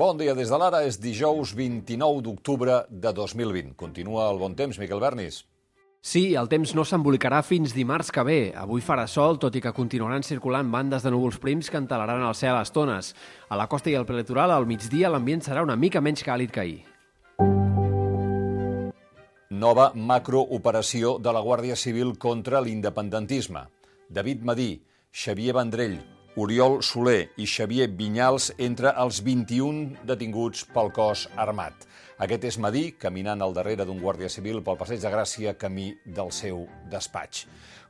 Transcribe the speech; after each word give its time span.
Bon 0.00 0.16
dia 0.16 0.32
des 0.32 0.48
de 0.48 0.56
l'ara, 0.56 0.78
és 0.88 0.96
dijous 0.96 1.50
29 1.52 2.22
d'octubre 2.24 2.76
de 2.88 3.10
2020. 3.12 3.74
Continua 3.76 4.30
el 4.32 4.38
bon 4.40 4.54
temps, 4.56 4.78
Miquel 4.80 5.00
Bernis. 5.02 5.42
Sí, 6.00 6.22
el 6.40 6.46
temps 6.48 6.70
no 6.72 6.86
s'embolicarà 6.88 7.42
fins 7.44 7.74
dimarts 7.76 8.08
que 8.08 8.22
ve. 8.24 8.38
Avui 8.56 8.80
farà 8.80 9.04
sol, 9.04 9.36
tot 9.42 9.58
i 9.58 9.60
que 9.60 9.74
continuaran 9.76 10.24
circulant 10.24 10.70
bandes 10.72 11.04
de 11.04 11.12
núvols 11.12 11.36
prims 11.42 11.68
que 11.68 11.76
entelaran 11.76 12.24
el 12.24 12.32
cel 12.38 12.56
a 12.56 12.62
estones. 12.64 13.10
A 13.52 13.58
la 13.60 13.66
costa 13.68 13.92
i 13.92 13.96
al 13.98 14.06
prelitoral, 14.08 14.54
al 14.54 14.64
migdia, 14.64 15.10
l'ambient 15.12 15.44
serà 15.44 15.60
una 15.66 15.76
mica 15.76 16.00
menys 16.00 16.24
càlid 16.24 16.54
que 16.54 16.62
ahir. 16.64 16.80
Nova 19.50 19.90
macrooperació 19.92 21.18
de 21.20 21.36
la 21.36 21.44
Guàrdia 21.44 21.76
Civil 21.76 22.16
contra 22.16 22.64
l'independentisme. 22.64 23.66
David 24.08 24.48
Madí, 24.48 24.70
Xavier 25.12 25.58
Vendrell, 25.60 26.00
Oriol 26.38 26.78
Soler 26.86 27.32
i 27.42 27.46
Xavier 27.50 27.88
Vinyals 27.98 28.52
entre 28.62 28.92
els 29.02 29.18
21 29.26 30.04
detinguts 30.06 30.62
pel 30.70 30.92
cos 30.94 31.24
armat. 31.34 31.74
Aquest 32.22 32.44
és 32.46 32.58
Madí, 32.62 32.84
caminant 33.02 33.42
al 33.42 33.56
darrere 33.56 33.82
d'un 33.88 33.98
guàrdia 33.98 34.30
civil 34.30 34.60
pel 34.62 34.78
passeig 34.78 35.02
de 35.02 35.10
Gràcia, 35.10 35.56
camí 35.58 35.88
del 36.04 36.30
seu 36.30 36.68
despatx. 36.92 37.48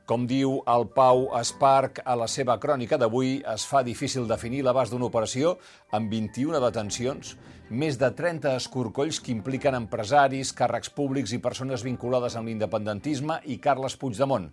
Com 0.09 0.23
diu 0.25 0.55
el 0.65 0.87
Pau 0.95 1.27
Esparc 1.37 1.99
a 2.09 2.15
la 2.17 2.25
seva 2.27 2.55
crònica 2.59 2.97
d'avui, 2.97 3.35
es 3.53 3.65
fa 3.69 3.83
difícil 3.85 4.25
definir 4.27 4.63
l'abast 4.65 4.91
d'una 4.91 5.05
operació 5.07 5.53
amb 5.93 6.09
21 6.09 6.57
detencions, 6.63 7.35
més 7.69 7.99
de 8.01 8.09
30 8.17 8.55
escorcolls 8.57 9.21
que 9.21 9.31
impliquen 9.31 9.77
empresaris, 9.77 10.51
càrrecs 10.57 10.89
públics 10.97 11.31
i 11.37 11.39
persones 11.39 11.85
vinculades 11.85 12.35
amb 12.35 12.49
l'independentisme 12.49 13.37
i 13.45 13.59
Carles 13.63 13.95
Puigdemont. 14.01 14.49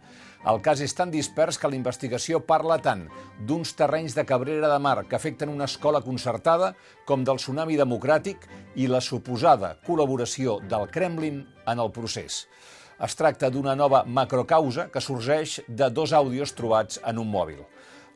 El 0.52 0.61
cas 0.62 0.84
és 0.84 0.95
tan 0.95 1.11
dispers 1.11 1.59
que 1.59 1.73
la 1.73 1.80
investigació 1.80 2.45
parla 2.45 2.79
tant 2.85 3.09
d'uns 3.49 3.73
terrenys 3.74 4.15
de 4.15 4.29
Cabrera 4.29 4.69
de 4.71 4.79
Mar 4.79 4.99
que 5.09 5.16
afecten 5.16 5.51
una 5.51 5.66
escola 5.66 6.04
concertada 6.04 6.74
com 7.09 7.24
del 7.24 7.41
tsunami 7.41 7.80
democràtic 7.80 8.46
i 8.76 8.87
la 8.87 9.01
suposada 9.01 9.79
col·laboració 9.88 10.60
del 10.69 10.87
Kremlin 10.93 11.46
en 11.66 11.80
el 11.80 11.91
procés. 11.91 12.45
Es 12.99 13.15
tracta 13.15 13.46
d'una 13.54 13.77
nova 13.79 14.01
macrocausa 14.02 14.88
que 14.91 15.01
sorgeix 15.01 15.60
de 15.68 15.87
dos 15.95 16.10
àudios 16.13 16.51
trobats 16.59 16.99
en 17.07 17.21
un 17.23 17.29
mòbil. 17.30 17.60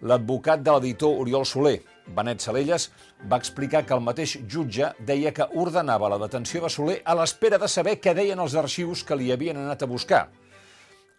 L'advocat 0.02 0.62
de 0.66 0.72
l'editor 0.74 1.20
Oriol 1.22 1.44
Soler, 1.46 1.76
Benet 2.16 2.42
Salelles, 2.42 2.88
va 3.30 3.38
explicar 3.38 3.84
que 3.86 3.94
el 3.94 4.02
mateix 4.02 4.32
jutge 4.50 4.88
deia 4.98 5.30
que 5.30 5.46
ordenava 5.64 6.08
la 6.10 6.18
detenció 6.18 6.64
de 6.64 6.70
Soler 6.74 6.96
a 7.04 7.14
l'espera 7.14 7.60
de 7.62 7.68
saber 7.70 8.00
què 8.02 8.14
deien 8.18 8.42
els 8.42 8.56
arxius 8.58 9.04
que 9.06 9.14
li 9.20 9.30
havien 9.30 9.60
anat 9.60 9.84
a 9.86 9.90
buscar. 9.92 10.24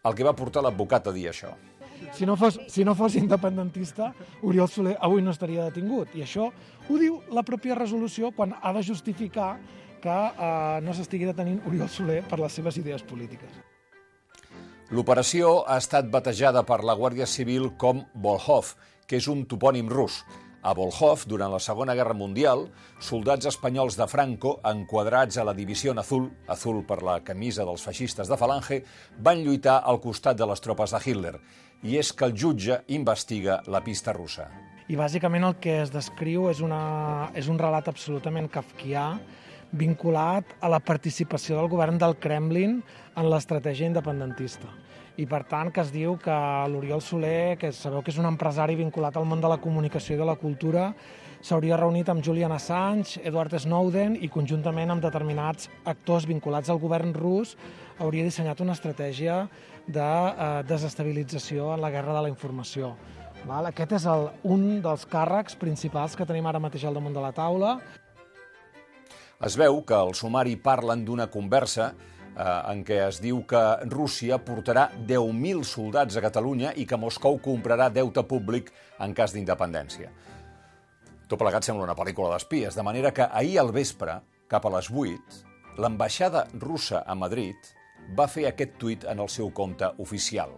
El 0.04 0.18
que 0.18 0.28
va 0.28 0.36
portar 0.36 0.66
l'advocat 0.66 1.08
a 1.08 1.14
dir 1.16 1.30
això. 1.32 1.54
Si 2.12 2.28
no, 2.28 2.36
fos, 2.36 2.60
si 2.68 2.84
no 2.84 2.98
fos 3.00 3.16
independentista, 3.16 4.10
Oriol 4.44 4.68
Soler 4.68 4.98
avui 5.00 5.24
no 5.24 5.32
estaria 5.32 5.70
detingut. 5.70 6.12
I 6.20 6.26
això 6.28 6.50
ho 6.52 7.00
diu 7.00 7.22
la 7.32 7.46
pròpia 7.48 7.80
resolució 7.80 8.34
quan 8.36 8.58
ha 8.60 8.76
de 8.76 8.84
justificar 8.84 9.54
que 10.04 10.14
eh, 10.14 10.80
no 10.84 10.96
s'estigui 10.96 11.30
detenint 11.30 11.62
Oriol 11.70 11.90
Soler 11.90 12.22
per 12.28 12.42
les 12.44 12.60
seves 12.60 12.78
idees 12.82 13.06
polítiques. 13.08 13.62
L'operació 14.94 15.64
ha 15.66 15.80
estat 15.82 16.10
batejada 16.12 16.62
per 16.68 16.84
la 16.86 16.94
Guàrdia 17.00 17.26
Civil 17.26 17.72
com 17.82 18.04
Volhov, 18.14 18.76
que 19.08 19.18
és 19.18 19.30
un 19.32 19.46
topònim 19.50 19.88
rus. 19.90 20.20
A 20.64 20.72
Volhov, 20.78 21.26
durant 21.28 21.52
la 21.52 21.60
Segona 21.60 21.96
Guerra 21.96 22.16
Mundial, 22.16 22.68
soldats 23.04 23.50
espanyols 23.50 23.98
de 24.00 24.08
Franco, 24.08 24.54
enquadrats 24.64 25.40
a 25.40 25.44
la 25.48 25.56
Divisió 25.58 25.96
Azul, 26.00 26.30
azul 26.48 26.84
per 26.88 27.02
la 27.04 27.18
camisa 27.20 27.66
dels 27.66 27.84
feixistes 27.84 28.30
de 28.32 28.38
Falange, 28.38 28.84
van 29.20 29.44
lluitar 29.44 29.82
al 29.84 30.00
costat 30.00 30.38
de 30.38 30.48
les 30.48 30.62
tropes 30.62 30.92
de 30.92 31.02
Hitler. 31.04 31.36
I 31.84 31.98
és 32.00 32.14
que 32.14 32.30
el 32.30 32.38
jutge 32.38 32.84
investiga 32.88 33.62
la 33.68 33.84
pista 33.84 34.14
russa. 34.14 34.48
I 34.88 34.96
bàsicament 34.96 35.44
el 35.44 35.58
que 35.64 35.82
es 35.82 35.92
descriu 35.92 36.50
és, 36.52 36.62
una, 36.64 37.32
és 37.36 37.50
un 37.52 37.60
relat 37.60 37.88
absolutament 37.92 38.48
kafkià 38.52 39.18
vinculat 39.74 40.56
a 40.62 40.70
la 40.70 40.80
participació 40.80 41.58
del 41.58 41.70
govern 41.72 41.98
del 41.98 42.16
Kremlin 42.22 42.78
en 43.18 43.30
l'estratègia 43.30 43.90
independentista. 43.90 44.70
I 45.18 45.28
per 45.30 45.44
tant 45.50 45.70
que 45.74 45.82
es 45.84 45.92
diu 45.94 46.16
que 46.22 46.36
l'Oriol 46.74 47.02
Soler, 47.02 47.58
que 47.62 47.70
sabeu 47.74 48.02
que 48.02 48.10
és 48.14 48.18
un 48.18 48.26
empresari 48.30 48.78
vinculat 48.78 49.18
al 49.18 49.28
món 49.30 49.42
de 49.42 49.50
la 49.50 49.60
comunicació 49.62 50.16
i 50.16 50.22
de 50.22 50.26
la 50.26 50.38
cultura, 50.42 50.88
s'hauria 51.44 51.78
reunit 51.78 52.08
amb 52.10 52.24
Julian 52.24 52.54
Assange, 52.56 53.20
Edward 53.22 53.54
Snowden 53.60 54.16
i 54.16 54.30
conjuntament 54.32 54.94
amb 54.94 55.04
determinats 55.04 55.70
actors 55.86 56.26
vinculats 56.26 56.72
al 56.72 56.80
govern 56.82 57.14
rus 57.14 57.58
hauria 58.00 58.24
dissenyat 58.26 58.62
una 58.64 58.74
estratègia 58.74 59.44
de 59.86 60.02
eh, 60.08 60.64
desestabilització 60.70 61.74
en 61.76 61.84
la 61.84 61.92
guerra 61.92 62.16
de 62.16 62.24
la 62.26 62.32
informació. 62.32 62.94
Val? 63.46 63.68
Aquest 63.68 63.98
és 64.00 64.06
el, 64.08 64.30
un 64.48 64.80
dels 64.82 65.04
càrrecs 65.10 65.60
principals 65.60 66.16
que 66.16 66.26
tenim 66.26 66.48
ara 66.48 66.64
mateix 66.64 66.88
al 66.88 66.96
damunt 66.96 67.14
de 67.14 67.24
la 67.26 67.34
taula. 67.36 67.76
Es 69.44 69.58
veu 69.60 69.82
que 69.84 69.96
al 69.98 70.14
sumari 70.16 70.54
parlen 70.56 71.02
d'una 71.04 71.26
conversa 71.28 71.90
eh, 71.92 72.44
en 72.72 72.84
què 72.88 73.02
es 73.10 73.18
diu 73.20 73.42
que 73.48 73.60
Rússia 73.92 74.38
portarà 74.40 74.86
10.000 75.10 75.66
soldats 75.68 76.16
a 76.16 76.24
Catalunya 76.24 76.72
i 76.80 76.86
que 76.88 77.00
Moscou 77.00 77.42
comprarà 77.44 77.90
deute 77.92 78.24
públic 78.24 78.72
en 79.04 79.12
cas 79.18 79.36
d'independència. 79.36 80.14
Tot 81.28 81.42
plegat 81.42 81.68
sembla 81.68 81.90
una 81.90 81.98
pel·lícula 81.98 82.32
d'espies, 82.32 82.78
de 82.80 82.88
manera 82.88 83.12
que 83.12 83.28
ahir 83.28 83.60
al 83.60 83.74
vespre, 83.76 84.16
cap 84.48 84.64
a 84.64 84.74
les 84.78 84.88
8, 84.88 85.44
l'ambaixada 85.84 86.46
russa 86.64 87.04
a 87.04 87.16
Madrid 87.16 87.74
va 88.16 88.32
fer 88.32 88.48
aquest 88.48 88.80
tuit 88.80 89.04
en 89.12 89.20
el 89.20 89.28
seu 89.28 89.52
compte 89.52 89.92
oficial. 90.00 90.56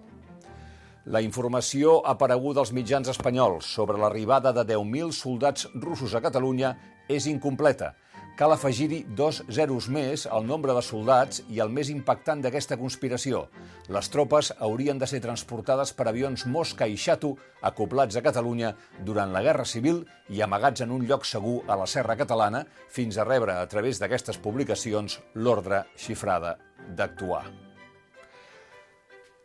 La 1.10 1.26
informació 1.26 2.04
apareguda 2.06 2.62
als 2.62 2.74
mitjans 2.74 3.10
espanyols 3.10 3.66
sobre 3.66 3.98
l'arribada 3.98 4.54
de 4.54 4.62
10.000 4.78 5.14
soldats 5.26 5.72
russos 5.74 6.14
a 6.14 6.22
Catalunya 6.22 6.76
és 7.10 7.26
incompleta– 7.34 7.96
cal 8.36 8.52
afegir-hi 8.52 9.06
dos 9.16 9.42
zeros 9.52 9.88
més 9.88 10.26
al 10.28 10.46
nombre 10.48 10.74
de 10.76 10.82
soldats 10.84 11.42
i 11.50 11.62
el 11.64 11.72
més 11.72 11.90
impactant 11.90 12.42
d'aquesta 12.44 12.78
conspiració. 12.78 13.46
Les 13.88 14.10
tropes 14.12 14.52
haurien 14.60 15.00
de 15.00 15.08
ser 15.08 15.22
transportades 15.24 15.94
per 15.96 16.10
avions 16.12 16.46
Mosca 16.46 16.88
i 16.88 16.98
Xatu 17.00 17.34
acoplats 17.64 18.16
a 18.20 18.24
Catalunya 18.26 18.74
durant 19.08 19.32
la 19.32 19.44
Guerra 19.46 19.66
Civil 19.66 20.04
i 20.30 20.44
amagats 20.44 20.84
en 20.84 20.92
un 20.92 21.08
lloc 21.08 21.26
segur 21.26 21.62
a 21.68 21.80
la 21.80 21.88
Serra 21.88 22.18
Catalana 22.20 22.66
fins 22.92 23.18
a 23.18 23.28
rebre 23.28 23.56
a 23.56 23.68
través 23.72 24.02
d'aquestes 24.04 24.42
publicacions 24.44 25.22
l'ordre 25.36 25.86
xifrada 25.96 26.58
d'actuar. 26.92 27.46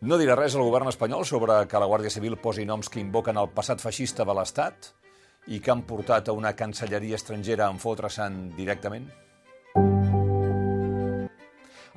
No 0.00 0.16
dirà 0.16 0.34
res 0.34 0.54
el 0.56 0.64
govern 0.64 0.88
espanyol 0.88 1.26
sobre 1.28 1.66
que 1.68 1.80
la 1.80 1.86
Guàrdia 1.86 2.10
Civil 2.10 2.38
posi 2.40 2.64
noms 2.64 2.88
que 2.88 3.02
invoquen 3.02 3.36
el 3.36 3.52
passat 3.52 3.82
feixista 3.84 4.24
de 4.24 4.34
l'Estat? 4.34 4.94
I 5.48 5.60
que 5.60 5.72
han 5.72 5.82
portat 5.88 6.28
a 6.28 6.36
una 6.36 6.52
cancelleria 6.56 7.16
estrangera 7.16 7.66
a 7.66 7.74
enfotre-se'n 7.74 8.50
directament? 8.58 9.08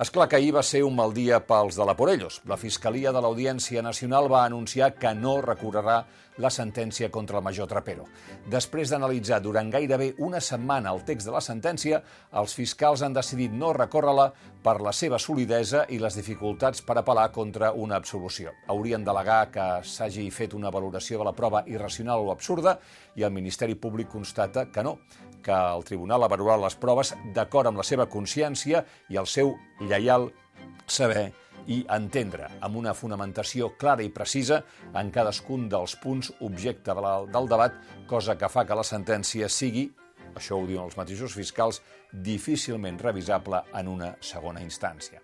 És 0.03 0.09
clar 0.11 0.25
que 0.27 0.35
ahir 0.35 0.49
va 0.51 0.61
ser 0.67 0.81
un 0.83 0.97
mal 0.97 1.13
dia 1.15 1.37
pels 1.47 1.77
de 1.79 1.85
la 1.87 1.93
Porellos. 1.95 2.41
La 2.51 2.57
Fiscalia 2.59 3.13
de 3.15 3.21
l'Audiència 3.23 3.79
Nacional 3.85 4.25
va 4.27 4.41
anunciar 4.43 4.89
que 4.99 5.13
no 5.15 5.37
recorrerà 5.45 6.01
la 6.43 6.49
sentència 6.51 7.07
contra 7.13 7.39
el 7.39 7.45
major 7.45 7.69
Trapero. 7.71 8.09
Després 8.51 8.91
d'analitzar 8.91 9.39
durant 9.39 9.69
gairebé 9.71 10.09
una 10.27 10.41
setmana 10.43 10.91
el 10.91 11.05
text 11.07 11.29
de 11.29 11.35
la 11.37 11.39
sentència, 11.45 12.01
els 12.41 12.55
fiscals 12.57 13.05
han 13.05 13.15
decidit 13.15 13.55
no 13.55 13.71
recórrer-la 13.77 14.27
per 14.65 14.81
la 14.83 14.91
seva 14.91 15.21
solidesa 15.23 15.85
i 15.87 16.01
les 16.03 16.19
dificultats 16.19 16.83
per 16.83 16.97
apel·lar 16.99 17.29
contra 17.31 17.71
una 17.71 17.95
absolució. 17.95 18.51
Haurien 18.67 19.07
d'alegar 19.07 19.41
que 19.55 19.69
s'hagi 19.87 20.27
fet 20.35 20.57
una 20.57 20.73
valoració 20.73 21.21
de 21.21 21.29
la 21.29 21.37
prova 21.37 21.63
irracional 21.71 22.27
o 22.27 22.33
absurda 22.35 22.75
i 23.15 23.23
el 23.23 23.31
Ministeri 23.31 23.79
Públic 23.79 24.11
constata 24.11 24.67
que 24.67 24.83
no, 24.83 24.97
que 25.43 25.53
el 25.53 25.83
tribunal 25.87 26.25
valorat 26.31 26.61
les 26.63 26.75
proves 26.79 27.13
d'acord 27.35 27.69
amb 27.69 27.81
la 27.81 27.87
seva 27.87 28.07
consciència 28.09 28.83
i 29.09 29.19
el 29.19 29.27
seu 29.27 29.55
lleial 29.81 30.29
saber 30.87 31.31
i 31.67 31.83
entendre, 31.95 32.49
amb 32.61 32.75
una 32.79 32.93
fonamentació 32.93 33.69
clara 33.79 34.03
i 34.03 34.11
precisa 34.11 34.61
en 34.99 35.11
cadascun 35.15 35.69
dels 35.71 35.95
punts 36.01 36.33
objecte 36.43 36.95
del 36.95 37.49
debat, 37.51 37.77
cosa 38.07 38.35
que 38.37 38.49
fa 38.51 38.65
que 38.67 38.75
la 38.75 38.83
sentència 38.83 39.47
sigui, 39.49 39.87
això 40.35 40.57
ho 40.57 40.65
diuen 40.67 40.87
els 40.87 40.97
mateixos 40.97 41.35
fiscals, 41.37 41.81
difícilment 42.11 42.97
revisable 42.99 43.61
en 43.79 43.89
una 43.89 44.13
segona 44.21 44.61
instància. 44.61 45.21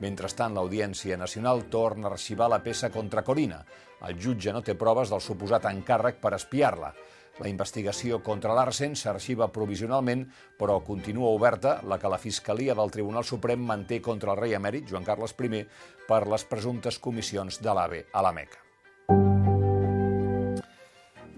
Mentrestant, 0.00 0.54
l'Audiència 0.54 1.16
Nacional 1.20 1.66
torna 1.72 2.08
a 2.08 2.12
arxivar 2.12 2.48
la 2.48 2.60
peça 2.64 2.90
contra 2.92 3.24
Corina. 3.24 3.60
El 4.06 4.20
jutge 4.20 4.52
no 4.52 4.62
té 4.64 4.76
proves 4.80 5.10
del 5.12 5.20
suposat 5.24 5.66
encàrrec 5.68 6.20
per 6.20 6.34
espiar-la. 6.36 6.92
La 7.38 7.48
investigació 7.48 8.18
contra 8.26 8.54
l'Arsen 8.56 8.96
s'arxiva 8.98 9.48
provisionalment, 9.54 10.26
però 10.58 10.80
continua 10.84 11.30
oberta 11.32 11.78
la 11.88 11.96
que 11.98 12.10
la 12.10 12.18
Fiscalia 12.18 12.74
del 12.74 12.90
Tribunal 12.90 13.24
Suprem 13.24 13.62
manté 13.64 14.00
contra 14.04 14.34
el 14.34 14.40
rei 14.42 14.56
emèrit, 14.58 14.90
Joan 14.90 15.06
Carles 15.06 15.36
I, 15.38 15.64
per 16.08 16.26
les 16.26 16.44
presumptes 16.44 16.98
comissions 16.98 17.62
de 17.62 17.74
l'AVE 17.74 18.04
a 18.12 18.22
la 18.26 18.32
Meca. 18.32 18.60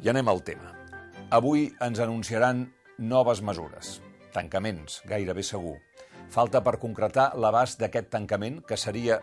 I 0.03 0.09
anem 0.11 0.29
al 0.29 0.43
tema. 0.43 0.73
Avui 1.31 1.69
ens 1.81 2.01
anunciaran 2.01 2.67
noves 2.99 3.41
mesures. 3.41 4.01
Tancaments, 4.35 5.03
gairebé 5.07 5.45
segur. 5.47 5.77
Falta 6.33 6.63
per 6.65 6.81
concretar 6.81 7.33
l'abast 7.37 7.79
d'aquest 7.79 8.09
tancament, 8.11 8.63
que 8.67 8.77
seria 8.77 9.21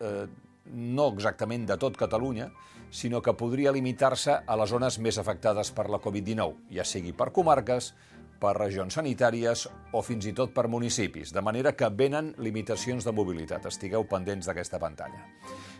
eh, 0.00 0.26
no 0.72 1.10
exactament 1.14 1.66
de 1.68 1.76
tot 1.80 1.96
Catalunya, 1.98 2.50
sinó 2.90 3.20
que 3.22 3.36
podria 3.38 3.72
limitar-se 3.72 4.40
a 4.46 4.56
les 4.58 4.70
zones 4.70 4.98
més 4.98 5.18
afectades 5.18 5.70
per 5.74 5.88
la 5.90 6.00
Covid-19, 6.02 6.74
ja 6.74 6.86
sigui 6.86 7.12
per 7.14 7.30
comarques, 7.34 7.92
per 8.40 8.54
regions 8.56 8.96
sanitàries 8.96 9.66
o 9.92 10.00
fins 10.02 10.24
i 10.26 10.32
tot 10.36 10.54
per 10.56 10.66
municipis, 10.72 11.34
de 11.36 11.42
manera 11.44 11.74
que 11.76 11.90
venen 11.92 12.32
limitacions 12.40 13.04
de 13.04 13.12
mobilitat. 13.12 13.68
Estigueu 13.68 14.06
pendents 14.08 14.48
d'aquesta 14.48 14.80
pantalla. 14.80 15.20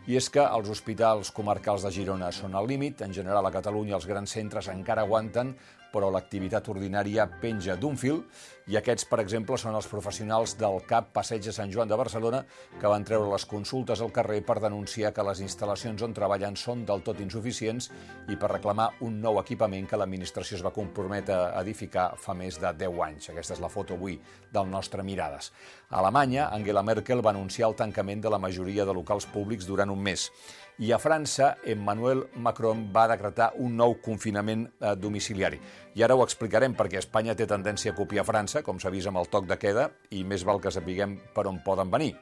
I 0.06 0.18
és 0.20 0.28
que 0.32 0.44
els 0.44 0.68
hospitals 0.68 1.32
comarcals 1.32 1.86
de 1.86 1.92
Girona 1.94 2.30
són 2.32 2.54
al 2.54 2.68
límit. 2.68 3.00
En 3.06 3.14
general, 3.16 3.46
a 3.46 3.54
Catalunya 3.54 3.96
els 3.96 4.06
grans 4.08 4.36
centres 4.36 4.68
encara 4.68 5.06
aguanten, 5.08 5.54
però 5.92 6.10
l'activitat 6.10 6.68
ordinària 6.72 7.26
penja 7.42 7.76
d'un 7.76 7.98
fil 8.00 8.22
i 8.70 8.76
aquests, 8.78 9.06
per 9.10 9.18
exemple, 9.18 9.56
són 9.58 9.74
els 9.74 9.88
professionals 9.90 10.52
del 10.58 10.76
CAP 10.86 11.08
Passeig 11.16 11.42
de 11.42 11.52
Sant 11.54 11.72
Joan 11.74 11.88
de 11.90 11.96
Barcelona 11.98 12.44
que 12.78 12.90
van 12.92 13.02
treure 13.06 13.26
les 13.32 13.46
consultes 13.50 13.98
al 14.04 14.12
carrer 14.14 14.40
per 14.46 14.60
denunciar 14.62 15.10
que 15.16 15.24
les 15.26 15.40
instal·lacions 15.42 16.04
on 16.06 16.14
treballen 16.14 16.54
són 16.54 16.84
del 16.86 17.02
tot 17.02 17.18
insuficients 17.24 17.90
i 18.30 18.38
per 18.38 18.52
reclamar 18.52 18.90
un 19.06 19.18
nou 19.24 19.40
equipament 19.42 19.88
que 19.90 19.98
l'administració 19.98 20.60
es 20.60 20.62
va 20.62 20.74
comprometre 20.76 21.34
a 21.34 21.64
edificar 21.64 22.12
fa 22.20 22.36
més 22.38 22.60
de 22.62 22.70
10 22.84 23.02
anys. 23.08 23.30
Aquesta 23.32 23.56
és 23.56 23.64
la 23.64 23.72
foto 23.72 23.98
avui 23.98 24.20
del 24.52 24.70
nostre 24.70 25.02
Mirades. 25.02 25.50
A 25.90 25.98
Alemanya, 25.98 26.48
Angela 26.54 26.86
Merkel 26.86 27.24
va 27.26 27.34
anunciar 27.34 27.72
el 27.72 27.78
tancament 27.80 28.22
de 28.22 28.30
la 28.30 28.38
majoria 28.38 28.86
de 28.86 28.94
locals 28.94 29.26
públics 29.26 29.66
durant 29.66 29.90
un 29.90 29.98
mes. 29.98 30.30
I 30.80 30.92
a 30.92 30.98
França, 30.98 31.58
Emmanuel 31.68 32.22
Macron 32.40 32.86
va 32.92 33.04
decretar 33.10 33.50
un 33.60 33.74
nou 33.76 33.98
confinament 34.00 34.62
eh, 34.64 34.94
domiciliari. 34.96 35.58
I 35.92 36.06
ara 36.06 36.16
ho 36.16 36.22
explicarem 36.24 36.72
perquè 36.72 37.02
Espanya 37.02 37.34
té 37.36 37.44
tendència 37.44 37.92
a 37.92 37.96
copiar 37.98 38.24
França, 38.24 38.62
com 38.64 38.80
s'ha 38.80 38.92
vist 38.94 39.10
amb 39.10 39.20
el 39.20 39.28
toc 39.28 39.44
de 39.50 39.58
queda, 39.60 39.90
i 40.16 40.24
més 40.24 40.46
val 40.48 40.60
que 40.60 40.72
sapiguem 40.72 41.18
per 41.36 41.44
on 41.52 41.60
poden 41.66 41.92
venir. 41.92 42.14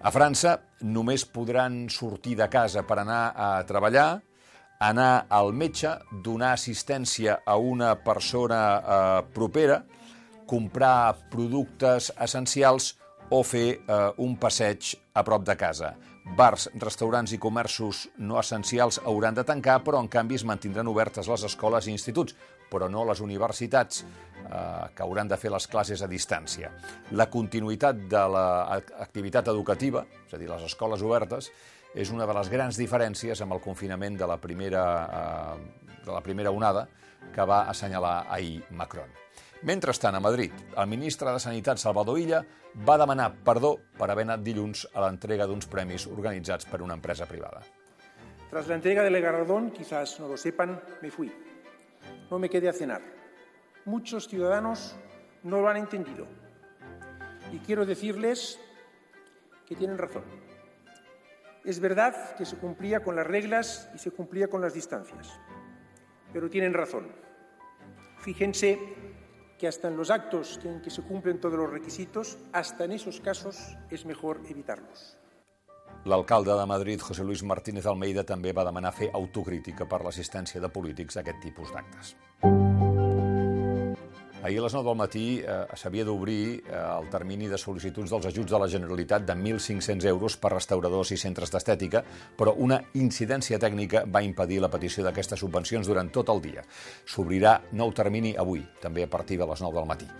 A 0.00 0.12
França 0.12 0.56
només 0.88 1.26
podran 1.28 1.84
sortir 1.92 2.38
de 2.40 2.48
casa 2.48 2.86
per 2.88 3.02
anar 3.02 3.20
a 3.36 3.50
treballar, 3.68 4.08
anar 4.80 5.26
al 5.28 5.52
metge, 5.52 5.92
donar 6.24 6.54
assistència 6.56 7.42
a 7.44 7.60
una 7.60 7.92
persona 8.00 8.64
eh, 8.80 9.22
propera, 9.36 9.82
comprar 10.48 11.28
productes 11.28 12.08
essencials 12.16 12.94
o 13.28 13.44
fer 13.44 13.68
eh, 13.76 14.04
un 14.24 14.36
passeig 14.40 14.94
a 15.14 15.22
prop 15.22 15.44
de 15.46 15.54
casa. 15.56 15.94
Bars, 16.36 16.66
restaurants 16.82 17.32
i 17.32 17.38
comerços 17.38 18.08
no 18.18 18.38
essencials 18.40 18.98
hauran 19.06 19.36
de 19.36 19.44
tancar, 19.46 19.78
però 19.86 20.00
en 20.02 20.08
canvi 20.10 20.34
es 20.40 20.44
mantindran 20.44 20.90
obertes 20.90 21.28
les 21.30 21.44
escoles 21.46 21.86
i 21.86 21.94
instituts, 21.94 22.34
però 22.70 22.88
no 22.90 23.04
les 23.06 23.20
universitats, 23.22 24.02
eh, 24.02 24.88
que 24.94 25.04
hauran 25.04 25.30
de 25.30 25.38
fer 25.38 25.52
les 25.54 25.68
classes 25.70 26.02
a 26.02 26.10
distància. 26.10 26.72
La 27.12 27.28
continuïtat 27.30 28.02
de 28.10 28.24
l'activitat 28.34 29.52
educativa, 29.54 30.04
és 30.26 30.34
a 30.34 30.40
dir, 30.40 30.50
les 30.50 30.66
escoles 30.66 31.02
obertes, 31.02 31.52
és 31.94 32.10
una 32.10 32.26
de 32.26 32.34
les 32.34 32.50
grans 32.50 32.76
diferències 32.76 33.40
amb 33.40 33.54
el 33.54 33.62
confinament 33.62 34.18
de 34.18 34.26
la 34.26 34.40
primera, 34.42 34.84
eh, 35.06 36.00
de 36.04 36.12
la 36.12 36.22
primera 36.22 36.50
onada 36.50 36.88
que 37.32 37.46
va 37.46 37.68
assenyalar 37.70 38.26
ahir 38.28 38.64
Macron. 38.70 39.10
Mentrestant, 39.64 40.14
a 40.14 40.20
Madrid, 40.20 40.52
el 40.76 40.86
ministre 40.86 41.30
de 41.32 41.40
Sanitat, 41.40 41.78
Salvador 41.80 42.18
Illa, 42.20 42.42
va 42.84 42.98
demanar 43.00 43.30
perdó 43.46 43.70
per 43.96 44.10
haver 44.12 44.26
anat 44.26 44.42
dilluns 44.44 44.82
a 44.92 45.00
l'entrega 45.00 45.46
d'uns 45.48 45.70
premis 45.72 46.04
organitzats 46.04 46.68
per 46.68 46.82
una 46.84 46.92
empresa 46.98 47.24
privada. 47.24 47.62
Tras 48.50 48.68
la 48.68 48.74
entrega 48.76 49.02
del 49.02 49.16
galardón, 49.24 49.70
quizás 49.70 50.18
no 50.20 50.28
lo 50.28 50.36
sepan, 50.36 50.74
me 51.00 51.10
fui. 51.10 51.32
No 52.30 52.38
me 52.38 52.50
quedé 52.50 52.68
a 52.68 52.74
cenar. 52.74 53.00
Muchos 53.86 54.28
ciudadanos 54.28 54.96
no 55.42 55.62
lo 55.62 55.68
han 55.70 55.78
entendido. 55.78 56.26
Y 57.50 57.60
quiero 57.60 57.86
decirles 57.86 58.60
que 59.64 59.76
tienen 59.76 59.96
razón. 59.96 60.24
Es 61.64 61.80
verdad 61.80 62.36
que 62.36 62.44
se 62.44 62.58
cumplía 62.58 63.02
con 63.02 63.16
las 63.16 63.26
reglas 63.26 63.88
y 63.94 63.98
se 63.98 64.10
cumplía 64.10 64.48
con 64.48 64.60
las 64.60 64.74
distancias, 64.74 65.40
pero 66.34 66.50
tienen 66.50 66.74
razón. 66.74 67.08
Fíjense 68.18 68.78
que 69.58 69.68
hasta 69.68 69.88
en 69.88 69.96
los 69.96 70.10
actos 70.10 70.60
en 70.64 70.80
que 70.80 70.90
se 70.90 71.02
cumplen 71.02 71.40
todos 71.40 71.58
los 71.58 71.70
requisitos, 71.70 72.38
hasta 72.52 72.84
en 72.84 72.92
esos 72.92 73.20
casos 73.20 73.76
es 73.90 74.04
mejor 74.04 74.40
evitarlos. 74.48 75.16
L'alcalde 76.04 76.52
de 76.52 76.66
Madrid, 76.66 77.00
José 77.00 77.24
Luis 77.24 77.42
Martínez 77.42 77.86
Almeida, 77.86 78.24
també 78.28 78.52
va 78.52 78.66
demanar 78.66 78.92
fer 78.92 79.08
autocrítica 79.14 79.88
per 79.88 80.02
l'assistència 80.04 80.60
de 80.60 80.68
polítics 80.68 81.16
a 81.16 81.24
aquest 81.24 81.40
tipus 81.46 81.72
d'actes. 81.72 82.16
Ahir 84.44 84.58
a 84.58 84.62
les 84.66 84.74
9 84.76 84.84
del 84.84 84.96
matí 85.00 85.26
eh, 85.40 85.52
s'havia 85.72 86.04
d'obrir 86.04 86.60
eh, 86.68 86.76
el 86.76 87.06
termini 87.08 87.46
de 87.48 87.56
sol·licituds 87.56 88.10
dels 88.12 88.26
ajuts 88.28 88.52
de 88.52 88.58
la 88.60 88.66
Generalitat 88.68 89.22
de 89.24 89.32
1.500 89.32 90.04
euros 90.10 90.34
per 90.36 90.50
restauradors 90.52 91.14
i 91.14 91.16
centres 91.16 91.48
d'estètica, 91.48 92.02
però 92.36 92.52
una 92.60 92.76
incidència 93.00 93.56
tècnica 93.56 94.02
va 94.04 94.20
impedir 94.20 94.58
la 94.60 94.68
petició 94.68 95.00
d'aquestes 95.06 95.40
subvencions 95.40 95.88
durant 95.88 96.10
tot 96.12 96.28
el 96.28 96.42
dia. 96.44 96.64
S'obrirà 97.08 97.54
nou 97.72 97.94
termini 97.96 98.34
avui, 98.36 98.60
també 98.82 99.06
a 99.06 99.08
partir 99.08 99.38
de 99.40 99.48
les 99.48 99.62
9 99.64 99.78
del 99.78 99.88
matí. 99.88 100.10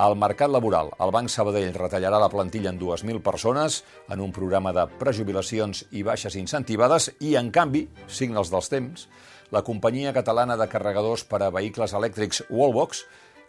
Al 0.00 0.16
mercat 0.16 0.48
laboral, 0.48 0.88
el 1.04 1.12
Banc 1.12 1.28
Sabadell 1.28 1.76
retallarà 1.76 2.22
la 2.24 2.30
plantilla 2.32 2.72
en 2.72 2.80
2.000 2.80 3.20
persones 3.20 3.82
en 4.08 4.24
un 4.24 4.32
programa 4.32 4.72
de 4.72 4.86
prejubilacions 4.96 5.84
i 5.92 6.02
baixes 6.08 6.40
incentivades 6.40 7.10
i, 7.20 7.36
en 7.36 7.52
canvi, 7.52 7.84
signals 8.08 8.48
dels 8.48 8.72
temps, 8.72 9.04
la 9.52 9.62
companyia 9.62 10.16
catalana 10.16 10.56
de 10.56 10.70
carregadors 10.72 11.28
per 11.28 11.44
a 11.44 11.52
vehicles 11.52 11.92
elèctrics 11.92 12.46
Wallbox 12.48 13.04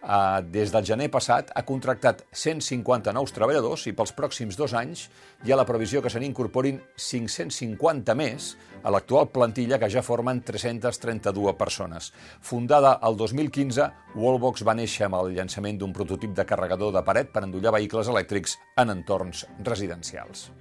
eh, 0.05 0.41
des 0.53 0.71
del 0.71 0.85
gener 0.85 1.09
passat 1.11 1.51
ha 1.55 1.65
contractat 1.65 2.23
150 2.31 3.13
nous 3.15 3.33
treballadors 3.35 3.87
i 3.89 3.95
pels 3.97 4.13
pròxims 4.15 4.57
dos 4.57 4.75
anys 4.77 5.07
hi 5.45 5.51
ha 5.51 5.59
la 5.59 5.67
previsió 5.67 6.01
que 6.01 6.11
se 6.13 6.21
n'incorporin 6.21 6.79
550 6.95 8.15
més 8.15 8.53
a 8.85 8.93
l'actual 8.93 9.31
plantilla 9.33 9.79
que 9.81 9.89
ja 9.89 10.05
formen 10.05 10.43
332 10.45 11.55
persones. 11.57 12.11
Fundada 12.41 12.99
el 13.03 13.17
2015, 13.17 13.89
Wallbox 14.15 14.65
va 14.67 14.77
néixer 14.77 15.07
amb 15.07 15.19
el 15.21 15.33
llançament 15.37 15.81
d'un 15.81 15.93
prototip 15.93 16.37
de 16.37 16.45
carregador 16.45 16.93
de 16.93 17.03
paret 17.05 17.33
per 17.33 17.43
endollar 17.47 17.73
vehicles 17.79 18.13
elèctrics 18.13 18.59
en 18.77 18.93
entorns 18.93 19.47
residencials. 19.65 20.51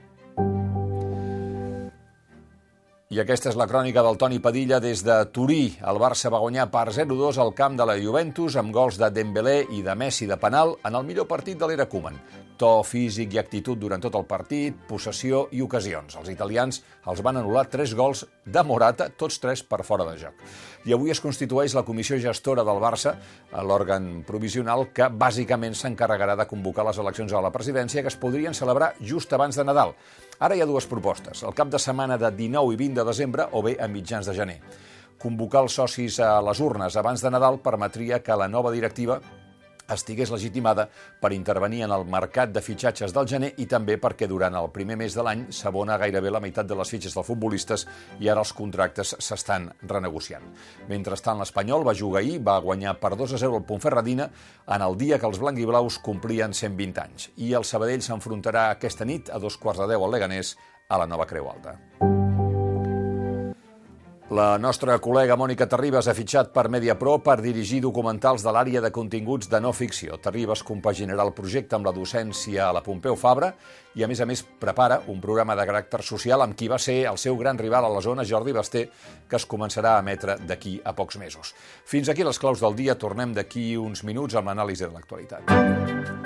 I 3.13 3.19
aquesta 3.21 3.51
és 3.51 3.57
la 3.61 3.67
crònica 3.69 4.01
del 4.01 4.17
Toni 4.17 4.39
Padilla 4.41 4.79
des 4.81 5.03
de 5.05 5.19
Turí. 5.29 5.75
El 5.85 5.99
Barça 6.01 6.31
va 6.33 6.41
guanyar 6.41 6.71
per 6.73 6.87
0-2 6.89 7.37
al 7.43 7.53
camp 7.53 7.77
de 7.77 7.85
la 7.85 7.99
Juventus 8.01 8.57
amb 8.57 8.73
gols 8.73 8.97
de 8.97 9.11
Dembélé 9.13 9.59
i 9.77 9.83
de 9.85 9.93
Messi 9.95 10.25
de 10.31 10.39
penal 10.41 10.73
en 10.89 10.97
el 10.97 11.05
millor 11.05 11.29
partit 11.29 11.61
de 11.61 11.69
l'era 11.69 11.85
Koeman. 11.85 12.17
To 12.55 12.85
físic 12.87 13.33
i 13.35 13.39
actitud 13.41 13.81
durant 13.83 13.99
tot 13.99 14.15
el 14.15 14.27
partit, 14.31 14.77
possessió 14.87 15.49
i 15.51 15.63
ocasions. 15.65 16.15
Els 16.21 16.29
italians 16.31 16.77
els 17.11 17.23
van 17.27 17.41
anul·lar 17.41 17.65
tres 17.73 17.97
gols 17.99 18.23
de 18.47 18.63
Morata, 18.63 19.09
tots 19.11 19.41
tres 19.43 19.65
per 19.67 19.81
fora 19.83 20.07
de 20.07 20.15
joc. 20.21 20.45
I 20.87 20.95
avui 20.95 21.11
es 21.11 21.19
constitueix 21.25 21.75
la 21.75 21.83
comissió 21.83 22.15
gestora 22.23 22.63
del 22.63 22.79
Barça, 22.79 23.17
l'òrgan 23.59 24.23
provisional 24.29 24.87
que 24.95 25.11
bàsicament 25.11 25.75
s'encarregarà 25.75 26.39
de 26.39 26.47
convocar 26.47 26.87
les 26.87 27.03
eleccions 27.03 27.35
a 27.35 27.43
la 27.43 27.51
presidència 27.51 28.07
que 28.07 28.13
es 28.13 28.21
podrien 28.23 28.55
celebrar 28.55 28.95
just 29.03 29.35
abans 29.35 29.59
de 29.59 29.67
Nadal. 29.67 29.97
Ara 30.39 30.55
hi 30.55 30.63
ha 30.63 30.71
dues 30.71 30.87
propostes, 30.87 31.43
el 31.43 31.59
cap 31.59 31.75
de 31.75 31.83
setmana 31.83 32.21
de 32.23 32.31
19 32.31 32.77
i 32.77 32.83
20 32.87 33.01
de 33.03 33.11
desembre 33.11 33.49
o 33.51 33.67
bé 33.67 33.75
a 33.81 33.91
mitjans 33.91 34.31
de 34.31 34.39
gener. 34.39 34.61
Convocar 35.19 35.65
els 35.65 35.75
socis 35.75 36.21
a 36.23 36.37
les 36.45 36.61
urnes 36.63 36.95
abans 37.01 37.23
de 37.23 37.35
Nadal 37.35 37.59
permetria 37.65 38.23
que 38.23 38.37
la 38.39 38.47
nova 38.47 38.71
directiva 38.71 39.19
estigués 39.91 40.31
legitimada 40.33 40.89
per 41.21 41.33
intervenir 41.33 41.83
en 41.85 41.93
el 41.93 42.07
mercat 42.09 42.53
de 42.55 42.63
fitxatges 42.65 43.13
del 43.15 43.29
gener 43.29 43.53
i 43.61 43.67
també 43.71 43.99
perquè 44.01 44.29
durant 44.31 44.57
el 44.57 44.71
primer 44.75 44.97
mes 45.01 45.15
de 45.17 45.25
l'any 45.27 45.47
s'abona 45.53 45.99
gairebé 46.01 46.33
la 46.33 46.41
meitat 46.41 46.67
de 46.67 46.79
les 46.79 46.91
fitxes 46.91 47.15
dels 47.15 47.27
futbolistes 47.27 47.87
i 48.21 48.31
ara 48.31 48.45
els 48.45 48.55
contractes 48.57 49.17
s'estan 49.19 49.71
renegociant. 49.83 50.47
Mentrestant, 50.89 51.39
l'Espanyol 51.43 51.87
va 51.87 51.97
jugar 51.99 52.23
ahir, 52.23 52.41
va 52.41 52.61
guanyar 52.65 52.97
per 53.01 53.15
2 53.17 53.37
a 53.37 53.43
0 53.45 53.61
el 53.61 53.69
Pontferradina 53.69 54.31
en 54.67 54.83
el 54.83 54.99
dia 54.99 55.19
que 55.19 55.29
els 55.29 55.41
blanc-i-blaus 55.43 55.99
complien 55.99 56.55
120 56.55 57.05
anys. 57.05 57.31
I 57.37 57.55
el 57.55 57.69
Sabadell 57.69 58.05
s'enfrontarà 58.05 58.71
aquesta 58.71 59.05
nit 59.05 59.31
a 59.31 59.41
dos 59.43 59.59
quarts 59.59 59.85
de 59.85 59.93
10 59.95 60.05
al 60.05 60.15
Leganés 60.17 60.57
a 60.89 61.01
la 61.01 61.09
nova 61.11 61.27
Creu 61.27 61.51
Alta. 61.51 62.14
La 64.35 64.57
nostra 64.59 64.97
col·lega 64.99 65.37
Mònica 65.39 65.69
Terribas 65.71 66.09
ha 66.11 66.15
fitxat 66.17 66.49
per 66.51 66.65
Mediapro 66.73 67.13
per 67.23 67.37
dirigir 67.39 67.79
documentals 67.85 68.43
de 68.43 68.51
l'àrea 68.51 68.81
de 68.83 68.91
continguts 68.91 69.47
de 69.53 69.61
no 69.63 69.71
ficció. 69.71 70.17
Terribas 70.19 70.65
compaginarà 70.67 71.23
el 71.23 71.31
projecte 71.37 71.79
amb 71.79 71.87
la 71.87 71.93
docència 71.95 72.65
a 72.67 72.73
la 72.75 72.83
Pompeu 72.83 73.15
Fabra 73.15 73.53
i, 73.95 74.03
a 74.03 74.11
més 74.11 74.19
a 74.19 74.27
més, 74.27 74.43
prepara 74.43 75.05
un 75.07 75.23
programa 75.23 75.55
de 75.55 75.69
caràcter 75.71 76.03
social 76.03 76.43
amb 76.43 76.59
qui 76.59 76.67
va 76.67 76.81
ser 76.83 77.05
el 77.13 77.21
seu 77.23 77.39
gran 77.39 77.63
rival 77.63 77.87
a 77.87 77.95
la 77.95 78.03
zona, 78.03 78.27
Jordi 78.27 78.59
Basté, 78.59 78.89
que 79.31 79.39
es 79.39 79.47
començarà 79.47 79.95
a 79.95 80.03
emetre 80.03 80.41
d'aquí 80.43 80.81
a 80.83 80.99
pocs 80.99 81.23
mesos. 81.23 81.55
Fins 81.87 82.11
aquí 82.11 82.27
les 82.27 82.43
claus 82.43 82.59
del 82.59 82.75
dia. 82.75 82.99
Tornem 82.99 83.39
d'aquí 83.39 83.77
uns 83.79 84.03
minuts 84.03 84.35
amb 84.35 84.51
l'anàlisi 84.51 84.89
de 84.89 84.95
l'actualitat. 84.97 86.24